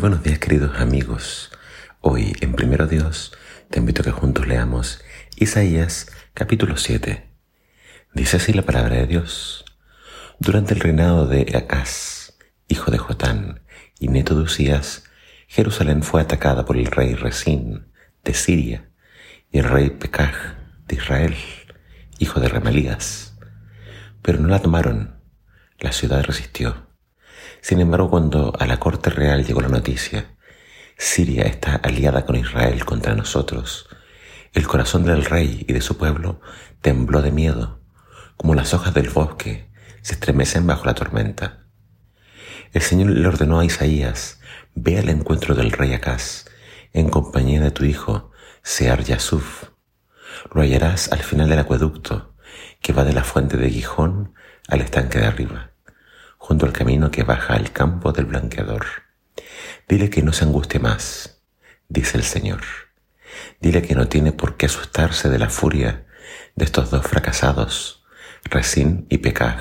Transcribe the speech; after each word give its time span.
buenos 0.00 0.22
días 0.22 0.38
queridos 0.38 0.80
amigos. 0.80 1.50
Hoy 2.00 2.32
en 2.40 2.54
Primero 2.54 2.86
Dios 2.86 3.32
te 3.68 3.80
invito 3.80 4.00
a 4.00 4.04
que 4.06 4.10
juntos 4.10 4.46
leamos 4.46 5.04
Isaías 5.36 6.10
capítulo 6.32 6.78
7. 6.78 7.28
Dice 8.14 8.38
así 8.38 8.54
la 8.54 8.62
palabra 8.62 8.96
de 8.96 9.06
Dios. 9.06 9.66
Durante 10.38 10.72
el 10.72 10.80
reinado 10.80 11.26
de 11.26 11.52
Acaz, 11.54 12.32
hijo 12.66 12.90
de 12.90 12.96
Jotán 12.96 13.60
y 13.98 14.08
neto 14.08 14.34
de 14.34 14.44
Usías, 14.44 15.04
Jerusalén 15.48 16.02
fue 16.02 16.22
atacada 16.22 16.64
por 16.64 16.78
el 16.78 16.86
rey 16.86 17.14
Resín 17.14 17.92
de 18.24 18.32
Siria 18.32 18.88
y 19.52 19.58
el 19.58 19.64
rey 19.64 19.90
Pekaj 19.90 20.34
de 20.86 20.96
Israel, 20.96 21.36
hijo 22.18 22.40
de 22.40 22.48
Remalías. 22.48 23.36
Pero 24.22 24.40
no 24.40 24.48
la 24.48 24.60
tomaron, 24.60 25.20
la 25.78 25.92
ciudad 25.92 26.24
resistió. 26.24 26.89
Sin 27.62 27.80
embargo, 27.80 28.10
cuando 28.10 28.52
a 28.58 28.66
la 28.66 28.78
corte 28.78 29.10
real 29.10 29.44
llegó 29.44 29.60
la 29.60 29.68
noticia, 29.68 30.36
Siria 30.96 31.44
está 31.44 31.76
aliada 31.76 32.26
con 32.26 32.36
Israel 32.36 32.84
contra 32.84 33.14
nosotros, 33.14 33.88
el 34.52 34.66
corazón 34.66 35.04
del 35.04 35.24
rey 35.24 35.64
y 35.68 35.72
de 35.72 35.80
su 35.80 35.96
pueblo 35.96 36.40
tembló 36.80 37.22
de 37.22 37.30
miedo, 37.30 37.80
como 38.36 38.54
las 38.54 38.74
hojas 38.74 38.94
del 38.94 39.08
bosque 39.10 39.70
se 40.02 40.14
estremecen 40.14 40.66
bajo 40.66 40.86
la 40.86 40.94
tormenta. 40.94 41.66
El 42.72 42.82
Señor 42.82 43.10
le 43.10 43.28
ordenó 43.28 43.60
a 43.60 43.64
Isaías, 43.64 44.40
ve 44.74 44.98
al 44.98 45.08
encuentro 45.08 45.54
del 45.54 45.72
rey 45.72 45.92
Acaz, 45.92 46.46
en 46.92 47.08
compañía 47.08 47.60
de 47.60 47.70
tu 47.70 47.84
hijo, 47.84 48.30
Sear 48.62 49.04
Yasuf. 49.04 49.70
Lo 50.52 50.62
hallarás 50.62 51.12
al 51.12 51.20
final 51.20 51.48
del 51.48 51.60
acueducto, 51.60 52.34
que 52.80 52.92
va 52.92 53.04
de 53.04 53.12
la 53.12 53.24
fuente 53.24 53.56
de 53.56 53.70
Gijón 53.70 54.34
al 54.68 54.80
estanque 54.80 55.18
de 55.18 55.26
arriba, 55.26 55.69
junto 56.40 56.64
al 56.64 56.72
camino 56.72 57.10
que 57.10 57.22
baja 57.22 57.54
al 57.54 57.70
campo 57.70 58.12
del 58.12 58.24
blanqueador. 58.24 58.86
Dile 59.86 60.08
que 60.08 60.22
no 60.22 60.32
se 60.32 60.44
angustie 60.44 60.80
más, 60.80 61.42
dice 61.88 62.16
el 62.16 62.24
Señor. 62.24 62.62
Dile 63.60 63.82
que 63.82 63.94
no 63.94 64.08
tiene 64.08 64.32
por 64.32 64.56
qué 64.56 64.66
asustarse 64.66 65.28
de 65.28 65.38
la 65.38 65.50
furia 65.50 66.06
de 66.56 66.64
estos 66.64 66.90
dos 66.90 67.06
fracasados, 67.06 68.04
Resín 68.44 69.06
y 69.10 69.18
Pekaj. 69.18 69.60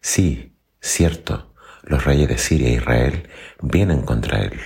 Sí, 0.00 0.56
cierto, 0.80 1.54
los 1.82 2.04
reyes 2.04 2.28
de 2.28 2.38
Siria 2.38 2.68
e 2.68 2.74
Israel 2.74 3.28
vienen 3.60 4.02
contra 4.02 4.38
él. 4.38 4.60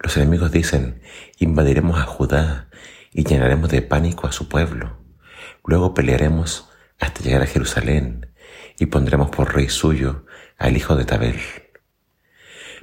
Los 0.00 0.18
enemigos 0.18 0.52
dicen, 0.52 1.00
invadiremos 1.38 1.98
a 1.98 2.04
Judá 2.04 2.68
y 3.10 3.24
llenaremos 3.24 3.70
de 3.70 3.80
pánico 3.80 4.26
a 4.26 4.32
su 4.32 4.50
pueblo. 4.50 4.98
Luego 5.64 5.94
pelearemos 5.94 6.68
hasta 7.00 7.22
llegar 7.22 7.40
a 7.40 7.46
Jerusalén 7.46 8.33
y 8.78 8.86
pondremos 8.86 9.30
por 9.30 9.54
rey 9.54 9.68
suyo 9.68 10.26
al 10.58 10.76
hijo 10.76 10.96
de 10.96 11.04
Tabel. 11.04 11.40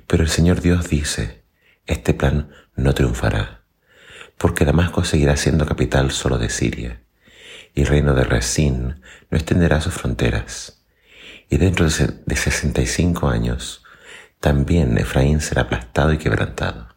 Pero 0.08 0.23
el 0.23 0.30
Señor 0.30 0.61
Dios 0.61 0.89
dice, 0.89 1.44
este 1.86 2.14
plan 2.14 2.52
no 2.75 2.94
triunfará, 2.94 3.64
porque 4.38 4.66
Damasco 4.66 5.03
seguirá 5.03 5.38
siendo 5.38 5.66
capital 5.66 6.12
solo 6.12 6.38
de 6.38 6.50
Siria, 6.50 7.03
y 7.73 7.81
el 7.81 7.88
reino 7.88 8.14
de 8.14 8.23
Resín 8.23 9.02
no 9.30 9.38
extenderá 9.38 9.80
sus 9.81 9.94
fronteras 9.94 10.81
y 11.52 11.58
dentro 11.58 11.86
de 11.86 12.36
sesenta 12.38 12.81
y 12.81 12.88
cinco 12.88 13.28
años 13.28 13.84
también 14.39 14.97
Efraín 14.97 15.42
será 15.42 15.64
aplastado 15.64 16.14
y 16.14 16.17
quebrantado. 16.17 16.95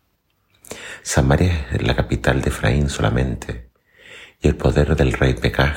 Samaria 1.02 1.66
es 1.72 1.82
la 1.82 1.96
capital 1.96 2.40
de 2.40 2.50
Efraín 2.50 2.88
solamente, 2.88 3.70
y 4.40 4.46
el 4.46 4.56
poder 4.56 4.94
del 4.94 5.12
rey 5.12 5.34
Pekaj 5.34 5.76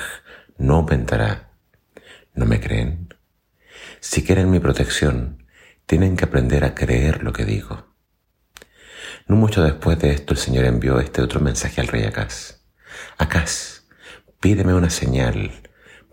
no 0.60 0.76
aumentará. 0.76 1.50
¿No 2.36 2.46
me 2.46 2.62
creen? 2.62 3.07
Si 4.00 4.24
quieren 4.24 4.52
mi 4.52 4.60
protección, 4.60 5.44
tienen 5.88 6.18
que 6.18 6.26
aprender 6.26 6.64
a 6.64 6.76
creer 6.76 7.24
lo 7.24 7.34
que 7.34 7.46
digo. 7.46 7.96
No 9.28 9.36
mucho 9.36 9.64
después 9.64 9.98
de 10.00 10.12
esto 10.12 10.34
el 10.34 10.40
Señor 10.40 10.66
envió 10.66 11.00
este 11.00 11.22
otro 11.22 11.40
mensaje 11.40 11.82
al 11.82 11.88
rey 11.88 12.04
Acaz. 12.04 12.62
Acaz, 13.18 13.84
pídeme 14.40 14.74
una 14.74 14.90
señal 14.90 15.52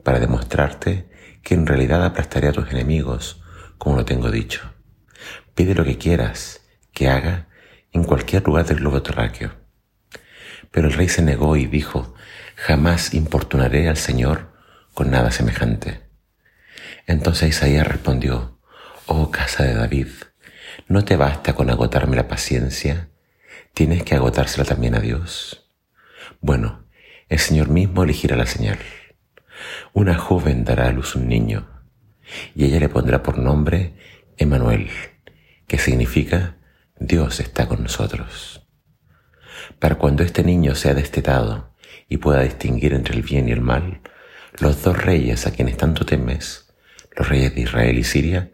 para 0.03 0.19
demostrarte 0.19 1.11
que 1.43 1.55
en 1.55 1.67
realidad 1.67 2.05
aplastaré 2.05 2.49
a 2.49 2.53
tus 2.53 2.71
enemigos, 2.71 3.43
como 3.77 3.97
lo 3.97 4.05
tengo 4.05 4.31
dicho. 4.31 4.73
Pide 5.55 5.75
lo 5.75 5.85
que 5.85 5.99
quieras 5.99 6.63
que 6.93 7.09
haga 7.09 7.49
en 7.93 8.05
cualquier 8.05 8.45
lugar 8.45 8.65
del 8.65 8.79
globo 8.79 9.03
terráqueo. 9.03 9.53
Pero 10.71 10.89
el 10.89 10.95
rey 10.95 11.09
se 11.09 11.23
negó 11.23 11.57
y 11.57 11.67
dijo, 11.67 12.15
jamás 12.57 13.13
importunaré 13.13 13.89
al 13.89 13.99
Señor 13.99 14.55
con 14.95 15.11
nada 15.11 15.31
semejante. 15.31 16.04
Entonces 17.07 17.51
Isaías 17.51 17.87
respondió, 17.87 18.59
oh 19.07 19.31
casa 19.31 19.65
de 19.65 19.75
David, 19.75 20.09
¿no 20.89 21.05
te 21.05 21.17
basta 21.17 21.55
con 21.55 21.71
agotarme 21.71 22.17
la 22.17 22.29
paciencia? 22.29 23.11
¿Tienes 23.75 24.03
que 24.05 24.15
agotársela 24.15 24.65
también 24.65 24.95
a 24.95 25.01
Dios? 25.01 25.71
Bueno, 26.41 26.87
el 27.29 27.39
Señor 27.39 27.69
mismo 27.69 28.05
elegirá 28.05 28.37
la 28.37 28.47
señal. 28.47 28.79
Una 29.93 30.15
joven 30.15 30.65
dará 30.65 30.89
a 30.89 30.93
luz 30.93 31.15
un 31.15 31.29
niño, 31.29 31.69
y 32.55 32.65
ella 32.65 32.81
le 32.81 32.89
pondrá 32.89 33.23
por 33.23 33.39
nombre 33.39 33.95
Emanuel, 34.37 34.89
que 35.67 35.79
significa 35.79 36.57
Dios 36.99 37.41
está 37.41 37.69
con 37.69 37.83
nosotros. 37.83 38.67
Para 39.79 39.97
cuando 39.97 40.23
este 40.23 40.43
niño 40.43 40.75
sea 40.75 40.95
destetado 40.95 41.75
y 42.09 42.19
pueda 42.19 42.43
distinguir 42.43 42.95
entre 42.95 43.15
el 43.15 43.23
bien 43.23 43.49
y 43.49 43.53
el 43.53 43.61
mal, 43.61 44.01
los 44.59 44.83
dos 44.83 45.03
reyes 45.03 45.47
a 45.47 45.53
quienes 45.53 45.77
tanto 45.77 46.07
temes, 46.07 46.74
los 47.17 47.29
reyes 47.29 47.55
de 47.55 47.63
Israel 47.63 47.99
y 47.99 48.05
Siria, 48.05 48.51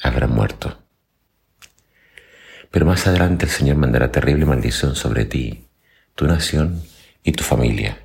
habrán 0.00 0.30
muerto. 0.30 0.82
Pero 2.70 2.86
más 2.86 3.06
adelante 3.06 3.46
el 3.46 3.50
Señor 3.50 3.76
mandará 3.76 4.10
terrible 4.10 4.44
maldición 4.44 4.96
sobre 4.96 5.24
ti, 5.24 5.68
tu 6.14 6.26
nación 6.26 6.82
y 7.22 7.32
tu 7.32 7.44
familia 7.44 7.98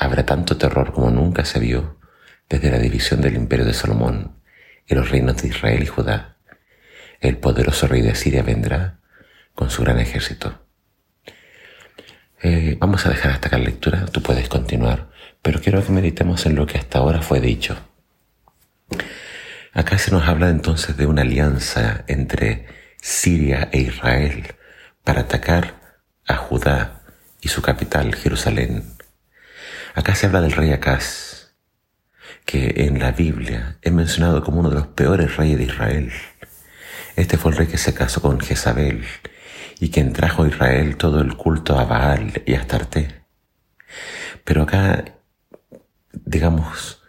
Habrá 0.00 0.24
tanto 0.24 0.56
terror 0.56 0.94
como 0.94 1.10
nunca 1.10 1.44
se 1.44 1.60
vio 1.60 1.98
desde 2.48 2.70
la 2.70 2.78
división 2.78 3.20
del 3.20 3.36
imperio 3.36 3.66
de 3.66 3.74
Salomón 3.74 4.34
y 4.88 4.94
los 4.94 5.10
reinos 5.10 5.36
de 5.42 5.48
Israel 5.48 5.82
y 5.82 5.86
Judá. 5.86 6.38
El 7.20 7.36
poderoso 7.36 7.86
rey 7.86 8.00
de 8.00 8.14
Siria 8.14 8.42
vendrá 8.42 9.00
con 9.54 9.68
su 9.68 9.82
gran 9.82 10.00
ejército. 10.00 10.66
Eh, 12.42 12.78
vamos 12.80 13.04
a 13.04 13.10
dejar 13.10 13.32
hasta 13.32 13.48
acá 13.48 13.58
la 13.58 13.64
lectura, 13.64 14.06
tú 14.06 14.22
puedes 14.22 14.48
continuar, 14.48 15.10
pero 15.42 15.60
quiero 15.60 15.84
que 15.84 15.92
meditemos 15.92 16.46
en 16.46 16.54
lo 16.56 16.66
que 16.66 16.78
hasta 16.78 16.98
ahora 16.98 17.20
fue 17.20 17.42
dicho. 17.42 17.76
Acá 19.72 19.98
se 19.98 20.10
nos 20.10 20.26
habla 20.26 20.48
entonces 20.48 20.96
de 20.96 21.06
una 21.06 21.22
alianza 21.22 22.04
entre 22.08 22.66
Siria 23.00 23.68
e 23.72 23.80
Israel 23.80 24.54
para 25.04 25.22
atacar 25.22 25.98
a 26.26 26.36
Judá 26.36 27.02
y 27.40 27.48
su 27.48 27.62
capital, 27.62 28.14
Jerusalén. 28.14 28.94
Acá 29.94 30.14
se 30.14 30.26
habla 30.26 30.40
del 30.40 30.52
rey 30.52 30.72
Acaz, 30.72 31.54
que 32.44 32.74
en 32.86 32.98
la 32.98 33.12
Biblia 33.12 33.78
es 33.82 33.92
mencionado 33.92 34.42
como 34.42 34.60
uno 34.60 34.70
de 34.70 34.76
los 34.76 34.88
peores 34.88 35.36
reyes 35.36 35.58
de 35.58 35.64
Israel. 35.64 36.12
Este 37.16 37.36
fue 37.36 37.52
el 37.52 37.58
rey 37.58 37.66
que 37.66 37.78
se 37.78 37.94
casó 37.94 38.20
con 38.22 38.40
Jezabel 38.40 39.04
y 39.78 39.90
quien 39.90 40.12
trajo 40.12 40.42
a 40.42 40.48
Israel 40.48 40.96
todo 40.96 41.20
el 41.20 41.36
culto 41.36 41.78
a 41.78 41.84
Baal 41.84 42.42
y 42.44 42.54
a 42.54 42.60
Astarte. 42.60 43.24
Pero 44.44 44.62
acá, 44.62 45.04
digamos, 46.12 46.99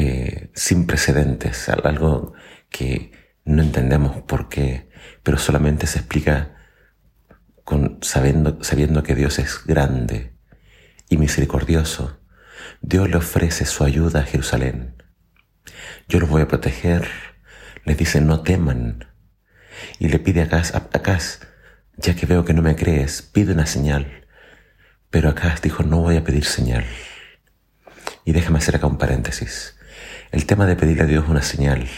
eh, 0.00 0.52
sin 0.54 0.86
precedentes, 0.86 1.68
algo 1.68 2.32
que 2.70 3.10
no 3.44 3.62
entendemos 3.62 4.22
por 4.22 4.48
qué, 4.48 4.88
pero 5.24 5.38
solamente 5.38 5.88
se 5.88 5.98
explica 5.98 6.54
sabiendo, 8.00 9.02
que 9.02 9.16
Dios 9.16 9.40
es 9.40 9.64
grande 9.66 10.36
y 11.08 11.16
misericordioso 11.16 12.20
Dios 12.80 13.10
le 13.10 13.16
ofrece 13.16 13.66
su 13.66 13.82
ayuda 13.82 14.20
a 14.20 14.22
Jerusalén. 14.22 15.02
Yo 16.08 16.20
los 16.20 16.28
voy 16.28 16.42
a 16.42 16.48
proteger. 16.48 17.08
Les 17.84 17.98
dice, 17.98 18.20
no 18.20 18.42
teman. 18.42 19.04
Y 19.98 20.10
le 20.10 20.20
pide 20.20 20.42
a 20.42 20.44
Acaz, 20.44 21.40
ya 21.96 22.14
que 22.14 22.26
veo 22.26 22.44
que 22.44 22.54
no 22.54 22.62
me 22.62 22.76
crees, 22.76 23.22
pide 23.22 23.52
una 23.52 23.66
señal. 23.66 24.28
Pero 25.10 25.28
Acaz 25.28 25.60
dijo, 25.60 25.82
no 25.82 26.02
voy 26.02 26.18
a 26.18 26.22
pedir 26.22 26.44
señal. 26.44 26.84
Y 28.24 28.30
déjame 28.30 28.58
hacer 28.58 28.76
acá 28.76 28.86
un 28.86 28.98
paréntesis. 28.98 29.77
El 30.30 30.44
tema 30.44 30.66
de 30.66 30.76
pedirle 30.76 31.04
a 31.04 31.06
Dios 31.06 31.26
una 31.28 31.40
señal 31.40 31.88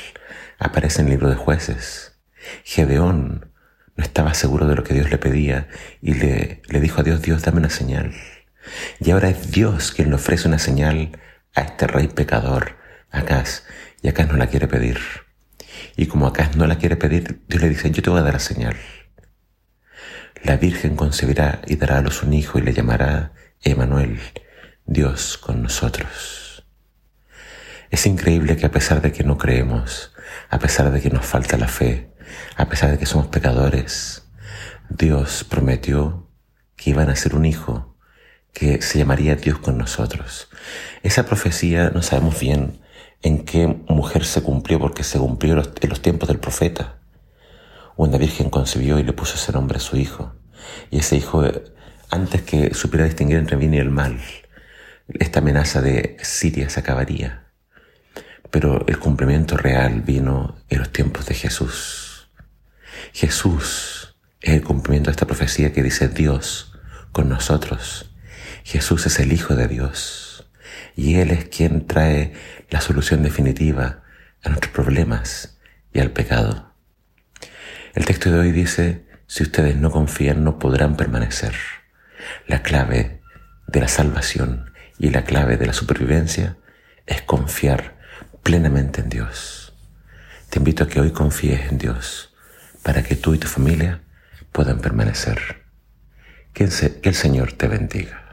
aparece 0.61 1.01
en 1.01 1.09
el 1.09 1.15
libro 1.15 1.29
de 1.29 1.35
jueces. 1.35 2.13
Gedeón 2.63 3.53
no 3.97 4.05
estaba 4.05 4.35
seguro 4.35 4.69
de 4.69 4.77
lo 4.77 4.85
que 4.85 4.95
Dios 4.95 5.11
le 5.11 5.19
pedía 5.19 5.69
y 6.01 6.15
le, 6.15 6.63
le 6.69 6.81
dijo 6.81 7.01
a 7.01 7.05
Dios, 7.05 7.23
Dios, 7.23 7.43
dame 7.43 7.59
una 7.59 7.71
señal. 7.71 8.15
Y 9.01 9.11
ahora 9.11 9.31
es 9.31 9.51
Dios 9.51 9.91
quien 9.91 10.11
le 10.11 10.15
ofrece 10.15 10.47
una 10.47 10.61
señal 10.61 11.19
a 11.57 11.63
este 11.63 11.89
rey 11.89 12.07
pecador, 12.07 12.77
Acaz, 13.11 13.65
y 14.01 14.09
Acaz 14.09 14.29
no 14.29 14.37
la 14.37 14.47
quiere 14.47 14.69
pedir. 14.69 15.01
Y 15.97 16.07
como 16.07 16.29
Acaz 16.29 16.55
no 16.55 16.69
la 16.69 16.79
quiere 16.79 16.97
pedir, 16.97 17.41
Dios 17.49 17.63
le 17.63 17.69
dice, 17.69 17.91
yo 17.91 18.01
te 18.01 18.11
voy 18.11 18.21
a 18.21 18.23
dar 18.23 18.35
la 18.35 18.39
señal. 18.39 18.77
La 20.45 20.57
Virgen 20.57 20.95
concebirá 20.95 21.63
y 21.67 21.77
dará 21.77 21.99
a 21.99 22.03
luz 22.03 22.23
un 22.23 22.33
hijo 22.33 22.61
y 22.61 22.63
le 22.63 22.73
llamará 22.73 23.33
Emanuel, 23.63 24.21
Dios 24.87 25.37
con 25.37 25.63
nosotros. 25.63 26.50
Es 27.91 28.07
increíble 28.07 28.57
que 28.57 28.67
a 28.67 28.71
pesar 28.71 29.03
de 29.03 29.11
que 29.11 29.25
no 29.25 29.37
creemos, 29.37 30.13
a 30.49 30.61
pesar 30.61 30.93
de 30.93 31.01
que 31.01 31.11
nos 31.11 31.27
falta 31.27 31.57
la 31.57 31.67
fe, 31.67 32.13
a 32.57 32.69
pesar 32.69 32.93
de 32.93 32.99
que 32.99 33.07
somos 33.07 33.27
pecadores, 33.27 34.23
Dios 34.89 35.45
prometió 35.45 36.29
que 36.77 36.91
iban 36.91 37.11
a 37.11 37.17
ser 37.17 37.35
un 37.35 37.45
hijo 37.45 37.97
que 38.53 38.81
se 38.81 38.99
llamaría 38.99 39.35
Dios 39.35 39.59
con 39.59 39.77
nosotros. 39.77 40.49
Esa 41.03 41.27
profecía 41.27 41.91
no 41.91 42.03
sabemos 42.03 42.39
bien 42.39 42.81
en 43.23 43.45
qué 43.45 43.67
mujer 43.89 44.25
se 44.25 44.43
cumplió 44.43 44.79
porque 44.79 45.03
se 45.03 45.19
cumplió 45.19 45.55
en 45.55 45.89
los 45.89 46.01
tiempos 46.01 46.29
del 46.29 46.39
profeta. 46.39 47.01
Una 47.97 48.19
virgen 48.19 48.51
concibió 48.51 49.01
y 49.01 49.03
le 49.03 49.13
puso 49.13 49.35
ese 49.35 49.51
nombre 49.51 49.79
a 49.79 49.81
su 49.81 49.97
hijo. 49.97 50.33
Y 50.93 50.99
ese 50.99 51.17
hijo, 51.17 51.43
antes 52.09 52.43
que 52.43 52.73
supiera 52.73 53.05
distinguir 53.05 53.39
entre 53.39 53.57
bien 53.57 53.75
y 53.75 53.79
el 53.79 53.91
mal, 53.91 54.21
esta 55.09 55.41
amenaza 55.41 55.83
de 55.83 56.17
Siria 56.23 56.71
se 56.71 56.79
acabaría. 56.79 57.50
Pero 58.51 58.85
el 58.87 58.99
cumplimiento 58.99 59.57
real 59.57 60.01
vino 60.01 60.57
en 60.69 60.79
los 60.79 60.91
tiempos 60.91 61.27
de 61.27 61.35
Jesús. 61.35 62.31
Jesús 63.13 64.17
es 64.41 64.55
el 64.55 64.63
cumplimiento 64.63 65.11
de 65.11 65.13
esta 65.13 65.27
profecía 65.27 65.73
que 65.73 65.83
dice 65.83 66.09
Dios 66.09 66.73
con 67.13 67.29
nosotros. 67.29 68.15
Jesús 68.65 69.07
es 69.07 69.19
el 69.21 69.33
Hijo 69.33 69.55
de 69.55 69.69
Dios 69.69 70.51
y 70.97 71.17
Él 71.17 71.31
es 71.31 71.47
quien 71.47 71.87
trae 71.87 72.33
la 72.71 72.81
solución 72.81 73.23
definitiva 73.23 74.03
a 74.43 74.49
nuestros 74.49 74.73
problemas 74.73 75.59
y 75.93 76.01
al 76.01 76.11
pecado. 76.11 76.75
El 77.95 78.05
texto 78.05 78.31
de 78.31 78.39
hoy 78.39 78.53
dice, 78.53 79.07
si 79.27 79.43
ustedes 79.43 79.77
no 79.77 79.91
confían 79.91 80.45
no 80.45 80.59
podrán 80.59 80.97
permanecer. 80.97 81.55
La 82.47 82.63
clave 82.63 83.23
de 83.67 83.81
la 83.81 83.89
salvación 83.89 84.73
y 84.99 85.11
la 85.11 85.25
clave 85.25 85.57
de 85.57 85.67
la 85.67 85.73
supervivencia 85.73 86.57
es 87.07 87.23
confiar 87.23 88.00
plenamente 88.43 89.01
en 89.01 89.09
Dios. 89.09 89.73
Te 90.49 90.59
invito 90.59 90.85
a 90.85 90.89
que 90.89 91.01
hoy 91.01 91.11
confíes 91.11 91.71
en 91.71 91.79
Dios 91.79 92.35
para 92.83 93.03
que 93.03 93.17
tú 93.17 93.35
y 93.35 93.39
tu 93.39 93.47
familia 93.47 94.03
puedan 94.53 94.81
permanecer. 94.81 95.65
Que 96.53 96.65
el 96.65 97.15
Señor 97.15 97.53
te 97.53 97.69
bendiga. 97.69 98.30